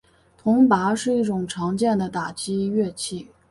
[0.35, 3.29] 铜钹是一种常见的打击乐器。